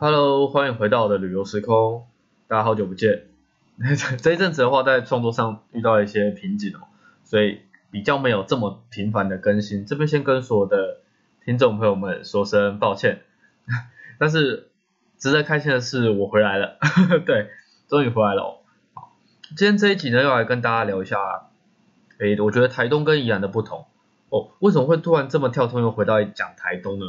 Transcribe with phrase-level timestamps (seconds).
[0.00, 2.06] Hello，欢迎回到我的旅游时空，
[2.46, 3.24] 大家好久不见。
[4.22, 6.86] 这一阵子的话，在创作上遇到一些瓶颈哦，
[7.24, 9.86] 所以比较没有这么频繁的更新。
[9.86, 10.98] 这边先跟所有的
[11.44, 13.22] 听众朋友们说声抱歉，
[14.20, 14.70] 但是
[15.18, 16.78] 值得开心的是，我回来了，
[17.26, 17.50] 对，
[17.88, 18.58] 终于回来了哦。
[18.94, 19.16] 好，
[19.56, 21.18] 今天这一集呢，要来跟大家聊一下，
[22.20, 23.86] 诶，我觉得台东跟宜兰的不同
[24.28, 24.50] 哦。
[24.60, 27.04] 为什么会突然这么跳通，又回到讲台东呢？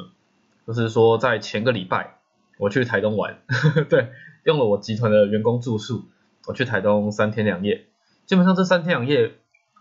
[0.66, 2.16] 就是说，在前个礼拜。
[2.60, 3.40] 我去台东玩，
[3.90, 4.10] 对，
[4.44, 6.04] 用了我集团的员工住宿，
[6.46, 7.86] 我去台东三天两夜。
[8.26, 9.32] 基本上这三天两夜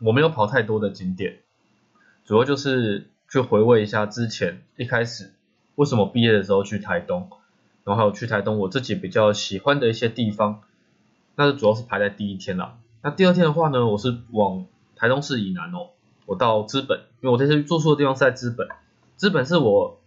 [0.01, 1.41] 我没有跑太多的景点，
[2.25, 5.33] 主要就是去回味一下之前一开始
[5.75, 7.29] 为什么毕业的时候去台东，
[7.83, 10.62] 然后还有去台东我自己比较喜欢的一些地方，
[11.34, 12.79] 那是主要是排在第一天啦。
[13.03, 15.91] 那第二天的话呢，我是往台东市以南哦，
[16.27, 18.69] 我到资本，因为我这次住宿的地方是在资本，
[19.17, 19.98] 资本是我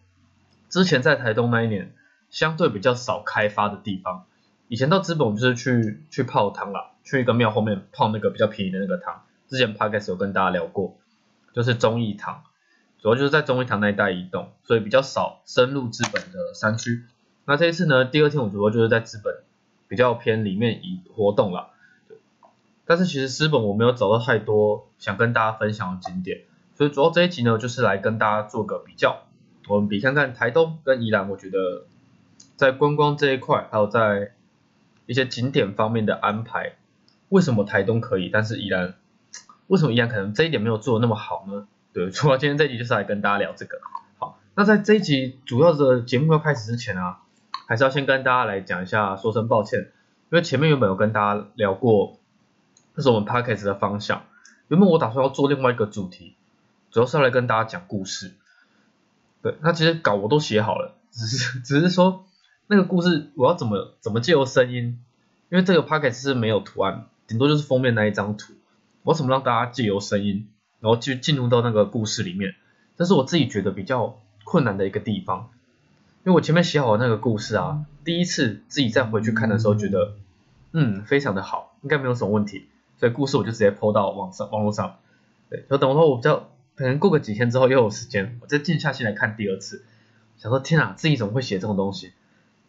[0.70, 1.94] 之前在台东那一年。
[2.32, 4.26] 相对比较少开发的地方，
[4.70, 9.22] 以前到资本我们就是去去泡汤啦，去一个庙后面泡那个比较便宜的那个汤。
[9.50, 10.96] 之前 podcast 有跟大家聊过，
[11.54, 12.44] 就是忠义堂，
[13.00, 17.04] 主要就是在忠义堂那一带移动，所以比较少深入资本的山区。
[17.44, 19.44] 那这一次呢，第二天我主要就是在资本
[19.90, 21.72] 比较偏里面移活动啦。
[22.86, 26.44] 但是其实资本我没有找到太多想跟大家分享的景点，
[26.76, 29.24] 所以主要这一集呢，就是来跟大家做个比较，
[29.68, 31.88] 我们比看看台东跟宜兰，我觉得。
[32.56, 34.34] 在观光这一块，还有在
[35.08, 36.76] 一些景点方面的安排，
[37.30, 38.94] 为什么台东可以，但是依然
[39.68, 41.68] 为什么依然可能这一点没有做的那么好呢？
[41.92, 43.80] 对， 除了今天这一集就是来跟大家聊这个。
[44.20, 47.22] 好，那在这一集主要的节目要开始之前啊，
[47.68, 52.20] 还是要先跟大家来讲一下，说声抱歉，因为前面原本有跟大家聊过，
[52.96, 54.24] 这是我们 podcast 的方向。
[54.68, 56.36] 原本我打算要做另外一个主题，
[56.92, 58.34] 主要是要来跟大家讲故事。
[59.42, 62.26] 对，那其实稿我都写好了，只是只是说。
[62.72, 64.98] 那个故事我要怎么怎么借由声音？
[65.50, 68.54] 因为这个 packet 是没有图案，顶多就是封面那一张图。
[69.04, 70.48] 我怎么让大家借由声音，
[70.80, 72.56] 然后去进入到那个故事里面？
[72.96, 75.50] 这是我自己觉得比较困难的一个地方。
[76.24, 80.14] 因为我前面写好的那个故事啊，第一次自己再回去看的时候，觉得
[80.72, 82.68] 嗯非常的好，应该没有什么问题。
[83.02, 84.96] 所以故事我就直接抛到网上网络上。
[85.50, 89.84] 对，就等会我比较可能过个几天之后又有时间，我再静下心来看第二次，
[90.38, 92.14] 想说天啊，自己怎么会写这种东西？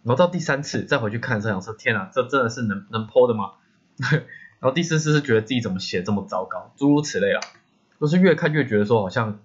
[0.05, 3.53] 然后到第三次再回去看这样说，天啊，这真的是能能剖的吗？
[4.59, 7.41] 然后第四次是觉得自己怎么写这么糟糕，诸如此类啊，
[8.01, 9.41] 就是越看越觉得说好像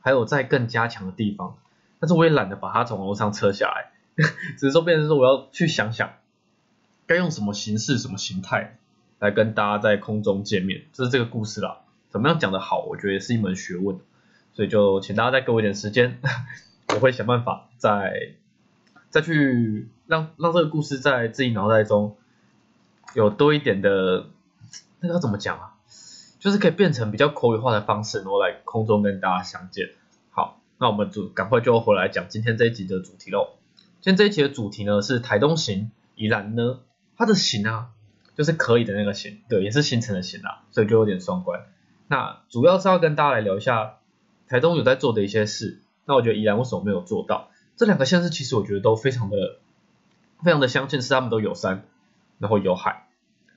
[0.00, 1.56] 还有在更加强的地方，
[2.00, 3.92] 但是我也懒得把它从楼上撤下来，
[4.58, 6.14] 只是说变成说我要去想想
[7.06, 8.78] 该用什么形式、什么形态
[9.18, 11.78] 来跟大家在空中见面，这是这个故事啦。
[12.10, 13.98] 怎么样讲的好，我觉得是一门学问，
[14.52, 16.20] 所以就请大家再给我一点时间，
[16.94, 18.34] 我会想办法在。
[19.14, 22.16] 再去让让这个故事在自己脑袋中
[23.14, 24.26] 有多一点的，
[24.98, 25.74] 那个要怎么讲啊？
[26.40, 29.90] 就是可以变成比较口语化的方式，然后来空中跟大家相见。
[30.30, 33.50] 好，那我们就赶快就回来讲今天这一集的主题喽。
[34.00, 36.80] 今天这一集的主题呢是台东行，宜兰呢，
[37.16, 37.90] 它的行啊，
[38.34, 41.60] 就是可以的那个行，对，也是行程的行啊，所以就有点双关。
[42.08, 43.98] 那主要是要跟大家来聊一下
[44.48, 47.50] 台东有在做的一些事，那我觉得宜兰为什么没有做到？
[47.76, 49.58] 这两个县市其实我觉得都非常的
[50.44, 51.84] 非常的相近，是他们都有山，
[52.38, 53.08] 然后有海。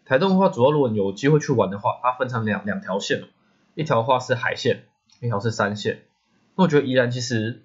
[0.05, 3.25] 台东的话，主要如果你有机会去玩的话，它分成两两条线，
[3.75, 4.85] 一条的话是海线，
[5.19, 6.03] 一条是山线。
[6.55, 7.63] 那我觉得宜兰其实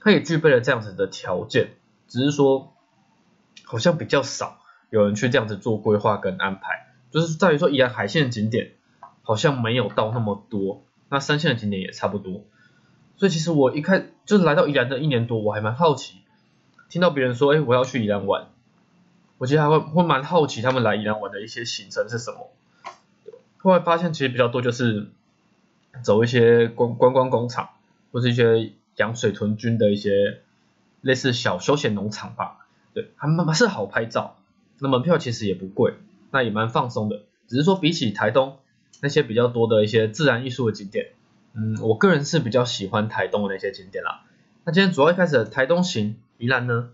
[0.00, 1.74] 它也具备了这样子的条件，
[2.08, 2.74] 只是说
[3.64, 4.58] 好像比较少
[4.90, 8.72] 有人去这样子做规划跟安排，就是在于说宜兰海线景点
[9.22, 12.44] 好像没有到那么多，那山线的景点也差不多。
[13.20, 16.20] 所以其实我一开就是来到宜兰的一年多，我还蛮好奇，
[16.88, 18.46] 听到别人说，哎，我要去宜兰玩，
[19.36, 22.48] 我其实还会会蛮好奇他们来宜兰玩的一些行程是什么。
[23.58, 25.08] 后来发现其实比较多就是
[26.02, 27.68] 走一些观观光工厂，
[28.10, 30.40] 或是一些养水豚菌的一些
[31.02, 32.66] 类似小休闲农场吧。
[32.94, 34.38] 对，还蛮蛮是好拍照，
[34.78, 35.92] 那门票其实也不贵，
[36.30, 37.20] 那也蛮放松的。
[37.48, 38.56] 只是说比起台东
[39.02, 41.08] 那些比较多的一些自然艺术的景点。
[41.52, 44.22] 嗯，我个人是比较喜欢台东的那些景点啦。
[44.64, 46.90] 那今天主要一开始台东行宜兰呢，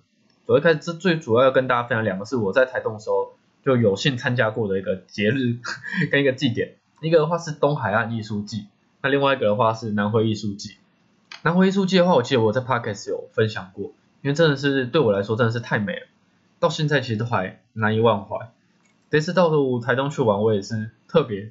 [0.46, 5.58] 主要一开始最主要要跟大家分享两个是我在台东的时候就有幸参加过的一个节日
[6.10, 6.76] 跟一个祭典。
[7.00, 8.66] 一个的话是东海岸艺术季，
[9.02, 10.76] 那另外一个的话是南回艺术季。
[11.42, 13.92] 南回艺术季的话，我记得我在 podcast 有分享过，
[14.22, 16.06] 因为真的是对我来说真的是太美了，
[16.58, 18.50] 到现在其实都还难以忘怀。
[19.10, 19.50] 这次到
[19.80, 21.50] 台东去玩，我也是特别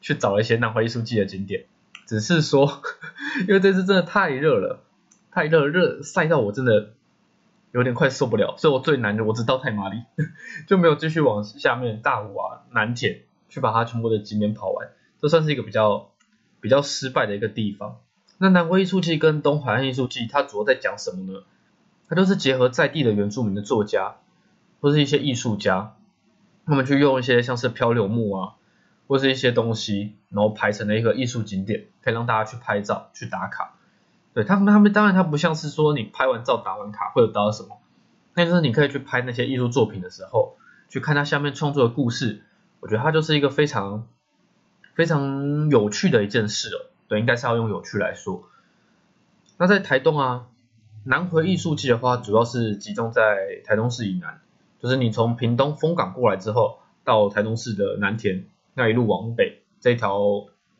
[0.00, 1.64] 去找了一些南回艺术季的景点。
[2.06, 2.80] 只是说，
[3.46, 4.80] 因为这次真的太热了，
[5.30, 6.92] 太热热晒到我真的
[7.72, 10.04] 有点快受不了，所以我最难的我只到太麻里，
[10.66, 14.88] 就没有继续往下面大武啊、南铁去把它全部的景点跑完，
[15.20, 16.10] 这算是一个比较
[16.60, 17.98] 比较失败的一个地方。
[18.38, 21.40] 那南回艺术季跟东海岸艺术季，它主要在讲什么呢？
[22.08, 24.16] 它就是结合在地的原住民的作家，
[24.80, 25.96] 或是一些艺术家，
[26.66, 28.54] 他们去用一些像是漂流木啊，
[29.06, 33.74] 或是一些东西，然后排成了一个艺术景点，可以让大家去拍照、去打卡。
[34.34, 37.78] 对他们，他们当然他不像是说你拍完照打完卡会有得到什么，
[38.34, 40.56] 但是你可以去拍那些艺术作品的时候，
[40.88, 42.42] 去看它下面创作的故事，
[42.80, 44.06] 我觉得它就是一个非常
[44.94, 46.90] 非常有趣的一件事哦。
[47.08, 48.48] 对，应该是要用有趣来说。
[49.56, 50.48] 那在台东啊，
[51.04, 54.40] 南回艺术季的话，主要是集中在台东市以南，
[54.80, 58.44] 就是你从屏东风港过来之后，到台东市的南田，
[58.76, 60.20] 那一路往北，这条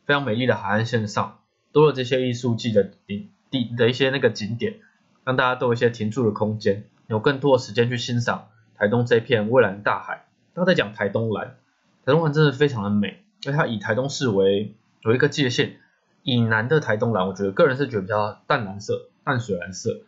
[0.05, 1.39] 非常美丽的海岸线上，
[1.71, 4.75] 都有这些艺术季的景地的一些那个景点，
[5.23, 10.27] 让大家都有一些停驻的空间，有更多的时间去欣赏台东这片蔚蓝大海。
[10.53, 11.57] 刚在讲台东蓝，
[12.05, 15.77] 台东蓝真的非常的美，因为它以台东市为有一个界限。
[16.23, 20.01] 以南的台东蓝，我觉得个人是觉得比较淡蓝色、淡水蓝色。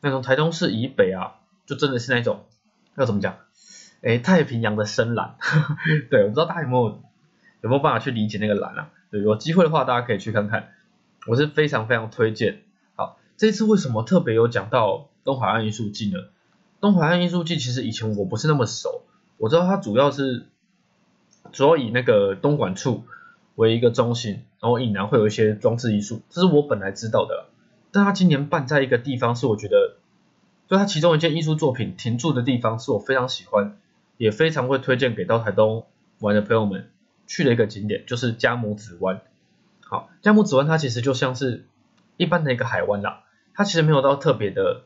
[0.00, 2.44] 那从台东市以北啊，就真的是那种
[2.96, 3.38] 要怎么讲？
[4.00, 5.34] 哎，太平洋的深蓝。
[6.08, 7.02] 对，我不知道大家有没有
[7.66, 8.90] 有没有办法去理解那个蓝啊？
[9.10, 10.68] 对，有机会的话大家可以去看看，
[11.26, 12.62] 我是非常非常推荐。
[12.94, 16.20] 好，这次为什么特别有讲到东海岸艺术季呢？
[16.80, 19.02] 东海岸艺术季其实以前我不是那么熟，
[19.38, 20.46] 我知道它主要是
[21.52, 23.04] 主要以那个东莞处。
[23.56, 27.46] 为一个中心，然后以南会有一些装置艺术，这是我本来知道的。
[27.90, 29.96] 但他今年办在一个地方，是我觉得，
[30.68, 33.78] 就他其中一件艺术作品停驻的地方，是我非常喜欢，
[34.18, 35.86] 也非常会推荐给到台东
[36.18, 36.90] 玩的朋友们
[37.26, 39.20] 去的一个景点，就是加母子湾。
[39.80, 41.66] 好，加母子湾它其实就像是
[42.16, 43.24] 一般的一个海湾啦，
[43.54, 44.82] 它其实没有到特别的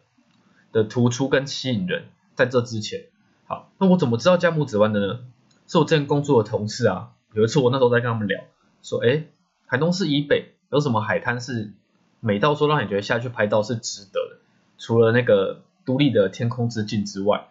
[0.73, 2.05] 的突出跟吸引人。
[2.37, 3.05] 在这之前，
[3.45, 5.21] 好，那我怎么知道加母子湾的呢？
[5.67, 8.41] 是我之前工作的同事啊，有一次我那时候在跟他们聊。
[8.83, 9.25] 说哎，
[9.67, 11.73] 台东市以北有什么海滩是
[12.21, 14.39] 美到说让你觉得下去拍照是值得的？
[14.79, 17.49] 除了那个独立的天空之镜之外，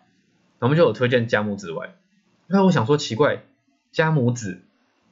[0.58, 1.94] 我们就有推荐加母子湾。
[2.48, 3.44] 那我想说奇怪，
[3.92, 4.64] 加母子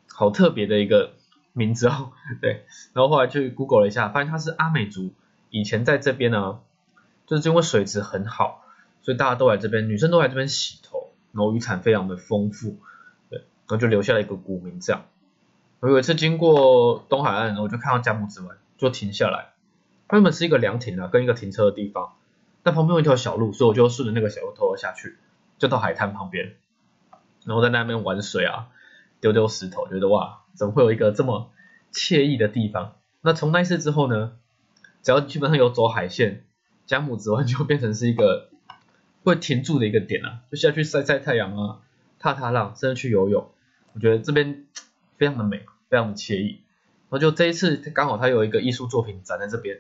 [0.10, 1.14] 好特别的一个
[1.54, 2.12] 名字哦，
[2.42, 2.66] 对。
[2.94, 5.14] 然后后来去 Google 了一下，发现它是阿美族
[5.50, 6.60] 以前在这边呢，
[7.26, 8.66] 就是因为水质很好，
[9.02, 12.78] 所以大家都来这边，女生都来这边洗头，然后渔产非常的丰富，
[13.30, 15.06] 对，然后就留下了一个古名这样。
[15.80, 19.54] 我有一次经过东海岸，我就看到佳木子湾，就停下来。
[20.08, 22.14] 它原本是一个凉亭啊，跟一个停车的地方。
[22.64, 25.18] 但旁边有一条小路，所以我就顺着那个小路偷了下去，
[25.58, 26.56] 就到海滩旁边，
[27.46, 28.68] 然后在那边玩水啊，
[29.22, 31.52] 丢丢石头，觉得哇，怎么会有一个这么
[31.94, 32.96] 惬意的地方？
[33.22, 34.38] 那从那次之后呢，
[35.04, 36.46] 只要基本上有走海线，
[36.86, 38.50] 加木子湾就变成是一个
[39.24, 41.80] 会停住的一个点啊， 就下去晒晒太阳啊，
[42.20, 43.50] 踏踏浪，甚至去游泳。
[43.94, 44.64] 我觉得这边。
[45.18, 46.62] 非常的美，非常的惬意。
[47.10, 49.80] 然后就这一次刚好他有一个艺术作品展在这边。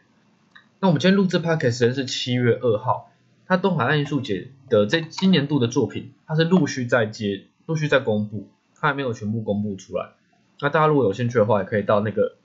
[0.79, 3.11] 那我们今天录制 podcast 时间是七月二号，
[3.45, 8.49] 他东海岸艺术节的这今年度的作品，它是陆续在接，陆续在公布，
[8.79, 10.11] 它还没有全部公布出来。
[10.59, 12.35] 那大家如果有兴趣的话，也可以到那个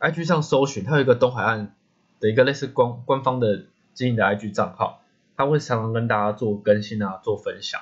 [0.00, 1.74] IG 上搜寻，它有一个东海岸
[2.20, 3.64] 的一个类似官官方的
[3.94, 5.02] 经营的 IG 账号，
[5.36, 7.80] 他会常常跟大家做更新啊，做分享。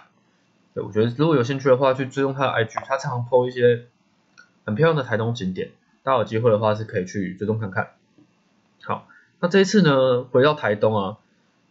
[0.75, 3.87] 对我觉得如果有兴趣的话，去追踪他的 IG，他常常 po 一些。
[4.67, 5.71] 很漂亮的台东景点，
[6.05, 7.93] 大家有机会的话是可以去追踪看看。
[8.83, 9.09] 好，
[9.41, 11.17] 那这一次呢，回到台东啊，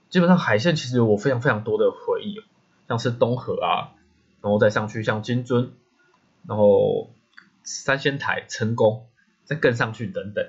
[0.09, 2.41] 基本上海线其实有我非常非常多的回忆，
[2.89, 3.93] 像是东河啊，
[4.41, 5.69] 然后再上去像金樽，
[6.47, 7.11] 然后
[7.63, 9.07] 三仙台、成功，
[9.43, 10.45] 再更上去等等。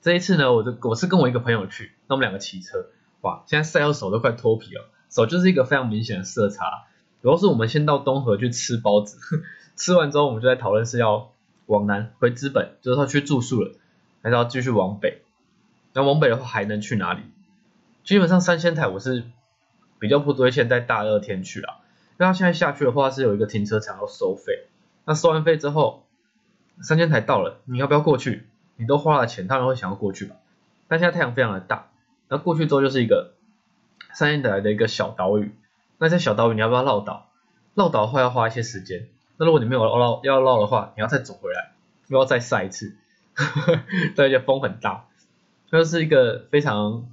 [0.00, 2.86] 这一次呢，我就我是跟我一个朋友去，那我们两个骑车，
[3.20, 6.84] 哇，现在晒到手都快脱皮了，手就是一个非常明显的色差。
[7.22, 9.18] 主要是我们先到东河去吃包子，
[9.76, 11.30] 吃完之后我们就在讨论是要。
[11.66, 13.72] 往南回资本，就是他去住宿了，
[14.20, 15.22] 还是要继续往北？
[15.94, 17.22] 那往北的话还能去哪里？
[18.04, 19.22] 基本上三仙台我是
[20.00, 21.76] 比较不推荐在大热天去啊，
[22.18, 24.66] 因为他现在下去的话是有一个停车场要收费，
[25.04, 26.06] 那收完费之后，
[26.80, 28.46] 三千台到了，你要不要过去？
[28.76, 30.36] 你都花了钱，当然会想要过去吧。
[30.88, 31.90] 但现在太阳非常的大，
[32.28, 33.34] 那过去之后就是一个
[34.12, 35.54] 三千台的一个小岛屿，
[35.98, 37.28] 那在小岛屿你要不要绕岛？
[37.74, 39.08] 绕岛的话要花一些时间。
[39.36, 41.72] 那如果你没有绕要绕的话，你要再走回来，
[42.08, 42.94] 又要再晒一次，
[44.14, 45.06] 对，而且风很大，
[45.70, 47.06] 那是一个非常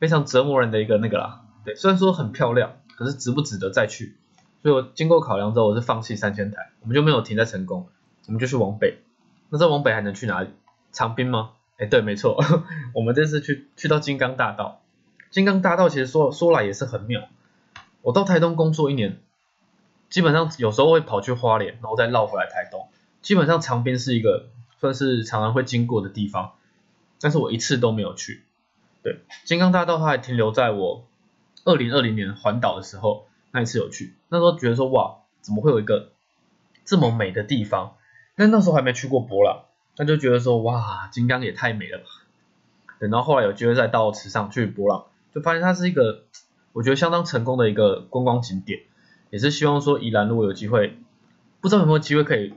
[0.00, 1.42] 非常折磨人的一个那个啦。
[1.64, 4.16] 对，虽然说很漂亮，可是值不值得再去？
[4.64, 7.86] 所以我经过考量之后，我是放弃三千台，我们就没有停在成功，
[8.24, 8.96] 我们就去往北。
[9.50, 10.48] 那这往北还能去哪里？
[10.90, 11.50] 长滨吗？
[11.76, 12.42] 哎，对，没错，
[12.96, 14.80] 我们这次去去到金刚大道，
[15.30, 17.28] 金刚大道其实说说来也是很妙。
[18.00, 19.20] 我到台东工作一年，
[20.08, 22.88] 基本上有时候会跑去花莲，然后再绕回来台东。
[23.20, 24.48] 基本上长滨是一个
[24.80, 26.52] 算是常常会经过的地方，
[27.20, 28.42] 但是我一次都没有去。
[29.02, 31.06] 对，金刚大道它还停留在我
[31.66, 36.10] 二零二零年环岛的时候那一次有去，那时候觉得说哇，怎么会有一个
[36.84, 37.94] 这么美的地方？
[38.34, 42.04] 但那时候还没去过博朗，那就觉得说哇，金刚也太美了吧。
[42.98, 46.24] 等到后来有机会再到池上去博朗，就发现它是一个
[46.72, 48.80] 我觉得相当成功的一个观光景点，
[49.30, 50.98] 也是希望说宜兰如果有机会，
[51.60, 52.54] 不知道有没有机会可以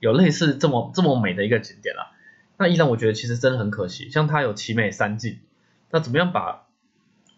[0.00, 2.10] 有类似这么这么美的一个景点啦。
[2.56, 5.38] 那依然我觉得其实真的很可惜，像它有奇美三景，
[5.92, 6.66] 那怎么样把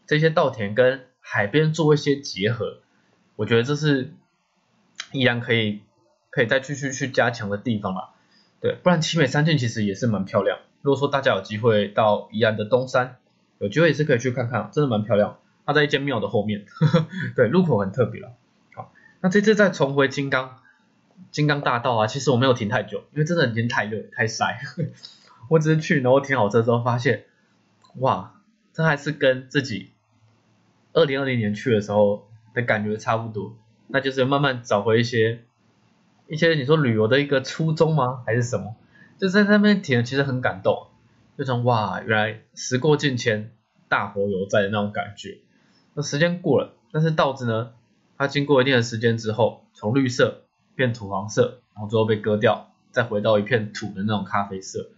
[0.07, 2.79] 这些稻田跟海边做一些结合？
[3.35, 4.13] 我觉得这是
[5.11, 5.81] 依然可以
[6.31, 8.11] 可以再继续去加强的地方啦。
[8.61, 10.61] 对，不然奇美三景其实也是蛮漂亮。
[10.83, 13.17] 如果说大家有机会到宜安的东山，
[13.59, 15.41] 有机会也是可以去看看，真的蛮漂亮。
[15.67, 18.33] 它在一间庙的后面，呵 呵对，入口很特别了。
[18.73, 20.59] 好，那这次再重回金刚。
[21.33, 24.61] 金刚大道啊，其实我没有停太久，因为真的已经太热太晒。
[25.51, 27.25] 我只是去，然后停好车之后发现，
[27.97, 28.41] 哇，
[28.73, 29.91] 这还是跟自己
[30.97, 33.55] 二零二零年去的时候的感觉差不多。
[33.87, 35.45] 那就是慢慢找回一些
[36.27, 38.23] 一些你说旅游的一个初衷吗？
[38.25, 38.75] 还是什么？
[39.19, 40.89] 就在那边停，其实很感动，
[41.39, 43.53] 就种哇，原来时过境迁，
[43.89, 45.39] 大佛犹在的那种感觉。
[45.95, 47.75] 那时间过了，但是稻子呢，
[48.17, 50.43] 它经过一定的时间之后，从绿色。
[50.75, 54.91] 变土黄色，然后最后被割掉，再回到一片土的那种咖啡色，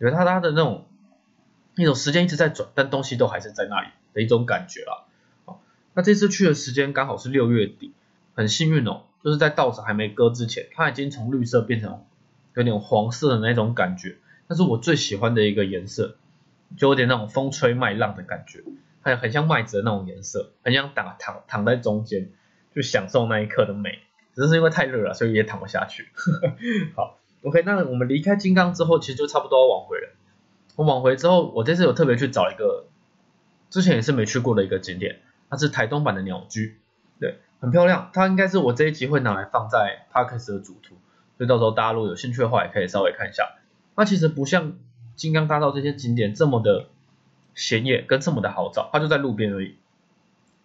[0.00, 0.84] 有它它的那种
[1.76, 5.04] 那种时间一直在转，但东西都还是在那里的一种感觉啦。
[5.94, 7.92] 那这次去的时间刚好是六月底，
[8.34, 12.04] 很幸运哦，就是在稻子还没割之前，它已经从绿色变成
[12.54, 14.16] 有点黄色的那种感觉，
[14.48, 16.16] 那是我最喜欢的一个颜色，
[16.76, 18.62] 就有点那种风吹麦浪的感觉，
[19.02, 22.30] 还有很像麦子的那种颜色，很想躺躺躺在中间，
[22.74, 23.98] 就享受那一刻的美。
[24.34, 26.08] 只是因为太热了，所以也躺不下去。
[26.96, 30.08] 好，OK，那我们离开金刚之后，其实就差不多要往回了。
[30.76, 32.86] 我往回之后，我这次有特别去找一个
[33.68, 35.20] 之前也是没去过的一个景点，
[35.52, 36.78] 它是台东版的鸟居，
[37.20, 38.08] 对，很漂亮。
[38.14, 40.96] 它应该是我这一集会拿来放在 Parkes 的主图，
[41.36, 43.58] 所以到时候大家如果有兴趣的话，也可以稍微看一下。
[43.94, 44.78] 它其实不像
[45.14, 46.88] 金刚大道这些景点这么的
[47.54, 49.76] 显眼跟这么的好找，它就在路边而已，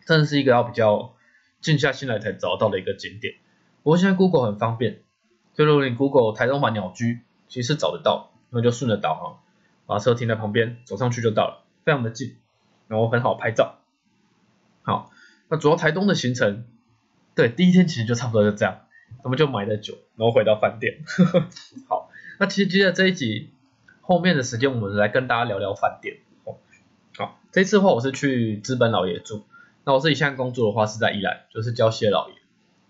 [0.06, 1.16] 真的是一个要比较
[1.60, 3.36] 静下心来才找到的一个景点。
[3.84, 5.02] 不过现在 Google 很方便，
[5.54, 9.40] 就如果你 Google 台东版鸟居，其实找得到，那就顺着导航，
[9.86, 12.38] 把车停在旁边，走上去就到了，非常的近，
[12.88, 13.80] 然后很好拍照。
[14.88, 15.12] 好，
[15.50, 16.64] 那主要台东的行程，
[17.36, 18.86] 对，第一天其实就差不多就这样，
[19.22, 21.04] 我们就买了酒，然后回到饭店。
[21.90, 23.50] 好，那其实接着这一集
[24.00, 26.20] 后面的时间，我们来跟大家聊聊饭店。
[27.18, 29.44] 好，这次的话我是去资本老爷住，
[29.84, 32.36] 那我自己现在工作的话是在宜兰，就是礁溪老爷。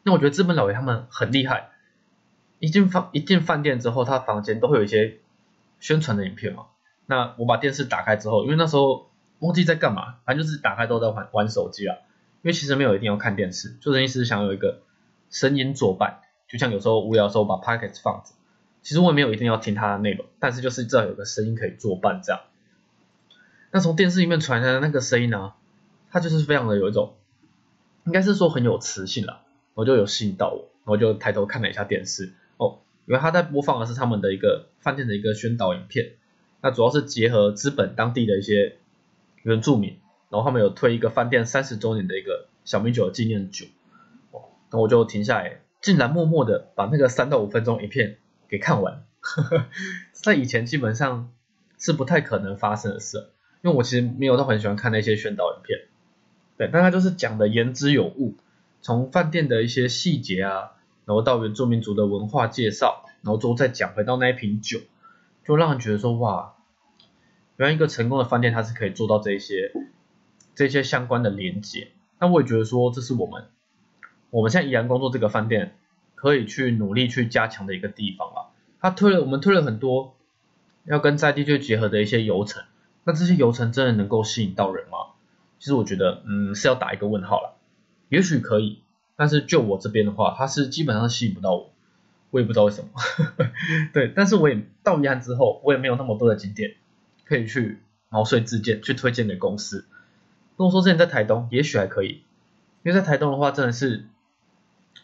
[0.03, 1.71] 那我觉得资本老爷他们很厉害，
[2.59, 5.17] 一进饭一进饭店之后，他房间都会有一些
[5.79, 6.67] 宣传的影片嘛。
[7.07, 9.06] 那我把电视打开之后，因为那时候
[9.39, 11.97] 忘记在干嘛，反正就是打开都在玩玩手机啊。
[12.43, 14.81] 因为其实没有一定要看电视，就意思是想有一个
[15.29, 18.33] 声音作伴，就像有时候无聊的时候把 p o c k e t 放着，
[18.81, 22.41] 其实我也没有一定要听它的内容，但是就是至少有个声音可以作伴这样。
[23.71, 25.53] 那从电视里面传来的那个声音呢，
[26.09, 27.15] 它就是非常的有一种，
[28.05, 29.41] 应该是说很有磁性了。
[29.73, 36.13] 我就有吸引到我，我就抬头看了一下电视，哦，因为他在播放的是他们的一个饭店的一个宣导影片，
[36.61, 38.77] 那主要是结合资本当地的一些
[39.43, 39.97] 原住民，
[40.29, 43.65] 然后他们有推一个饭店三十周年的一个小米酒纪念酒，
[44.31, 44.41] 哦，
[44.71, 48.17] 那我就停下来，竟然默默的把那个三到五分钟影片
[48.49, 49.65] 给看完，呵呵
[50.11, 51.31] 在以前基本上
[51.77, 53.29] 是不太可能发生的事，
[53.61, 55.87] 因为我其实没有都很喜欢看那些宣导影片，
[56.57, 58.35] 对，但他就是讲的言之有物。
[58.79, 60.71] 从饭店的一些细节啊，
[61.05, 64.79] 然后到原住民族的文化介绍，然后之后再讲回到那一瓶酒，
[65.43, 66.53] 就让人觉得说哇，
[67.57, 69.71] 原来一个成功的饭店它是可以做到这些
[70.55, 71.89] 这些相关的连接。
[72.19, 73.45] 那我也觉得说这是我们
[74.29, 75.75] 我们现在依然工作这个饭店
[76.15, 78.37] 可以去努力去加强的一个地方啊。
[78.79, 80.15] 他推了我们推了很多
[80.85, 82.63] 要跟在地去结合的一些游程，
[83.03, 84.97] 那这些游程真的能够吸引到人吗？
[85.59, 87.57] 其实我觉得嗯是要打一个问号了。
[88.09, 88.83] 也许可以，
[89.15, 91.73] 但是就我这边的话，它是基本上吸引不到我，
[92.29, 92.89] 我也不知道为什么。
[93.91, 96.75] 对，但是我也到宜安之后，我也没有那么多的景点
[97.27, 97.79] 可以去
[98.09, 99.85] 毛遂自荐去推荐给公司。
[100.55, 102.23] 如果说之前在台东，也许还可以，
[102.83, 104.05] 因为在台东的话，真的是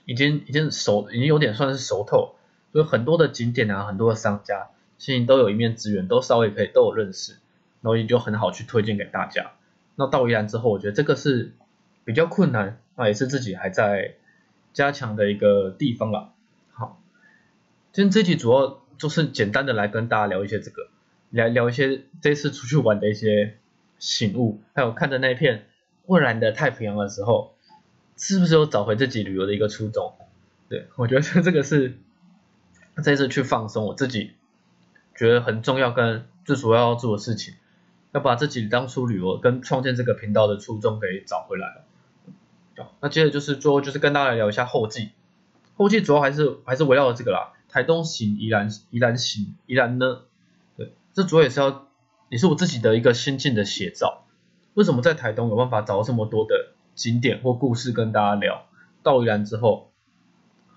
[0.06, 2.36] 已经已经熟，已经有点算是熟透，
[2.72, 7.34] 有很多的景点啊，很多的商家，其实都有一面资源，都稍微可以都有认识，
[7.82, 9.52] 然后也就很好去推荐给大家。
[9.96, 11.54] 那到宜兰之后，我觉得这个是
[12.04, 14.16] 比较困难，那也是自己还在
[14.74, 16.34] 加强的一个地方了。
[16.72, 17.00] 好，
[17.92, 20.88] 今天这集主要就是简单的来跟大家聊一些这个，
[21.38, 23.58] 来聊一些这次出去玩的一些
[24.00, 25.68] 醒悟，还有看着那片
[26.06, 27.56] 蔚蓝的太平洋的时候，
[28.16, 30.14] 是不是有找回自己旅游的一个初衷？
[30.70, 31.98] 对我觉得这个是
[33.04, 34.32] 这次去放松，我自己
[35.16, 37.56] 觉得很重要跟最主要要做的事情。
[38.14, 42.88] 要把自己当初旅游跟创建这个频道的初衷给找回来了。
[43.00, 45.10] 那接着就是最后就是跟大家聊一下后记，
[45.76, 50.22] 后记主要还是还是围绕着这个啦，台东行宜兰宜兰行宜兰呢，
[51.14, 51.88] 这主要也是要
[52.30, 54.26] 也是我自己的一个心境的写照。
[54.74, 58.66] 为什么在台东有办法找到这么多的景点或故事跟大家聊？
[59.04, 59.92] 到宜兰之后，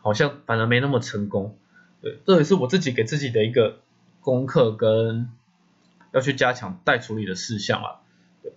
[0.03, 1.57] 好像反而没那么成功。
[2.03, 3.81] 对，这也是我自己给自己的一个
[4.21, 5.31] 功课跟。
[6.13, 8.01] 要去加强待处理的事项啊。
[8.43, 8.55] 对，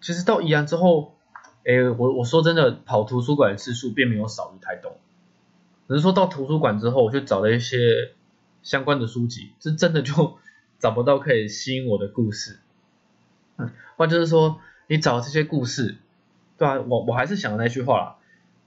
[0.00, 1.16] 其实到宜兰之后，
[1.64, 4.98] 诶，我我说真的，跑图书馆的次数并没有少于台东，
[5.88, 8.12] 只是说到图书馆之后，我去找了一些
[8.62, 10.38] 相关的书籍，是真的就
[10.78, 12.58] 找不到可以吸引我的故事。
[13.56, 15.96] 嗯，或就是说，你找这些故事，
[16.58, 18.16] 对啊，我我还是想那句话啦，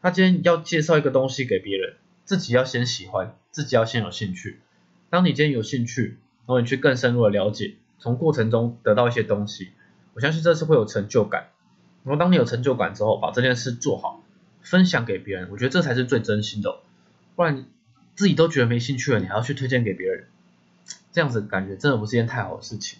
[0.01, 4.59] 他今天要介绍一个东西给别人，自己要先喜欢，自己要先有兴趣。
[5.09, 6.17] 当你今天有兴趣。
[6.47, 9.71] 然后你去更深入的了解，从过程中得到一些东西，
[10.13, 11.47] 我相信这是会有成就感。
[12.03, 14.21] 然后当你有成就感之后，把这件事做好，
[14.61, 16.81] 分享给别人，我觉得这才是最真心的。
[17.35, 17.65] 不然
[18.15, 20.27] 自己都觉得没兴趣了，你还要去推荐给别人，
[21.11, 22.99] 这样子感觉真的不是一件太好的事情。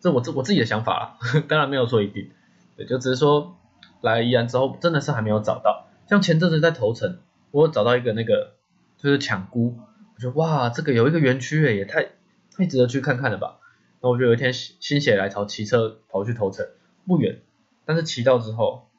[0.00, 1.18] 这我这我自己的想法啦，
[1.48, 2.30] 当然没有说一定，
[2.76, 3.56] 对，就只是说
[4.00, 5.86] 来宜兰之后真的是还没有找到。
[6.08, 7.18] 像前阵子在头城，
[7.50, 8.54] 我找到一个那个
[8.98, 9.78] 就是抢菇，
[10.14, 12.10] 我觉得哇，这个有一个园区诶，也太。
[12.54, 13.60] 太值得去看看了吧？
[14.02, 16.66] 那我就有一天心血来潮，骑车跑去头城，
[17.06, 17.40] 不远，
[17.86, 18.90] 但是骑到之后，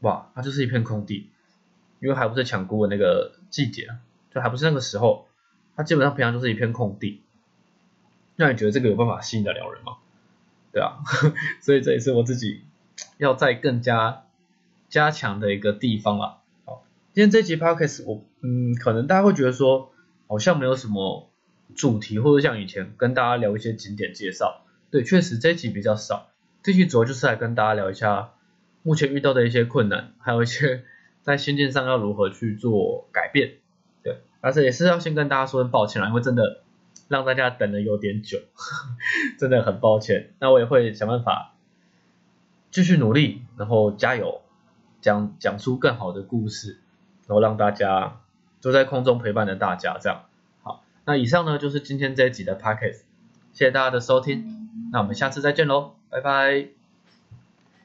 [0.00, 1.30] 哇，它就是一片空地，
[2.00, 3.90] 因为还不是抢菇的那个季节，
[4.42, 5.26] 还不是那个时候，
[5.76, 7.22] 它基本上平常就是一片空地。
[8.36, 9.98] 那你觉得这个有办法吸引得了人吗？
[10.72, 10.98] 对啊，
[11.62, 12.62] 所以这也是我自己
[13.18, 14.24] 要再更加
[14.88, 16.42] 加强的一个地方了。
[16.64, 19.92] 好，今天这集 podcast 我嗯，可能大家会觉得说
[20.26, 21.30] 好像没有什么。
[21.74, 26.28] 主题或者像以前跟大家聊一些景点介绍，对，确实这集比较少，
[26.62, 28.34] 这集主要就是来跟大家聊一下
[28.84, 30.84] 目前遇到的一些困难，还有一些
[31.22, 33.56] 在心境上要如何去做改变，
[34.46, 36.62] 但是也是要先跟大家说声抱歉啦，因为真的
[37.08, 38.38] 让大家等的有点久，
[39.40, 41.56] 真的很抱歉，那我也会想办法
[42.70, 44.42] 继续努力，然后加油，
[45.00, 46.78] 讲讲出更好的故事，
[47.26, 48.20] 然后让大家
[48.62, 50.26] 都在空中陪伴着大家，这样。
[50.62, 53.00] 好那以上呢就是今天这一集的 podcast，
[53.52, 56.85] 谢谢大家的收听，那我们下次再见喽，拜拜。